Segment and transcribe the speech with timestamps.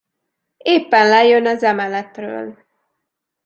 [0.57, 2.65] Éppen lejön az emeletről.